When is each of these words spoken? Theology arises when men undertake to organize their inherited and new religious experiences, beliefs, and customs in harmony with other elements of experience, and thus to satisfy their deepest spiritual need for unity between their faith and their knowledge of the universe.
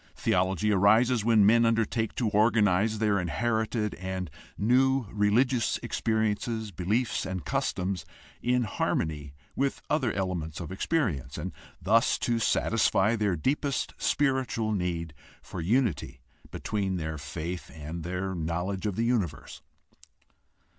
Theology 0.15 0.71
arises 0.71 1.23
when 1.23 1.45
men 1.45 1.63
undertake 1.63 2.15
to 2.15 2.27
organize 2.31 2.97
their 2.97 3.19
inherited 3.19 3.93
and 3.93 4.31
new 4.57 5.05
religious 5.11 5.77
experiences, 5.83 6.71
beliefs, 6.71 7.23
and 7.23 7.45
customs 7.45 8.03
in 8.41 8.63
harmony 8.63 9.35
with 9.55 9.79
other 9.91 10.11
elements 10.13 10.59
of 10.59 10.71
experience, 10.71 11.37
and 11.37 11.51
thus 11.79 12.17
to 12.17 12.39
satisfy 12.39 13.15
their 13.15 13.35
deepest 13.35 13.93
spiritual 13.99 14.71
need 14.71 15.13
for 15.43 15.61
unity 15.61 16.19
between 16.49 16.97
their 16.97 17.19
faith 17.19 17.69
and 17.71 18.03
their 18.03 18.33
knowledge 18.33 18.87
of 18.87 18.95
the 18.95 19.05
universe. 19.05 19.61